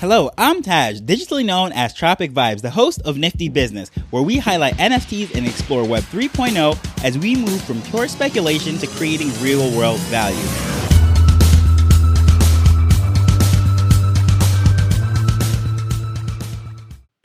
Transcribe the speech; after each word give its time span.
Hello, 0.00 0.30
I'm 0.36 0.60
Taj, 0.60 1.00
digitally 1.00 1.42
known 1.42 1.72
as 1.72 1.94
Tropic 1.94 2.30
Vibes, 2.32 2.60
the 2.60 2.68
host 2.68 3.00
of 3.06 3.16
Nifty 3.16 3.48
Business, 3.48 3.88
where 4.10 4.22
we 4.22 4.36
highlight 4.36 4.74
NFTs 4.74 5.34
and 5.34 5.46
explore 5.46 5.88
Web 5.88 6.02
3.0 6.02 7.02
as 7.02 7.16
we 7.16 7.34
move 7.34 7.62
from 7.62 7.80
pure 7.80 8.06
speculation 8.06 8.76
to 8.76 8.86
creating 8.88 9.32
real 9.40 9.74
world 9.74 9.98
value. 10.00 10.36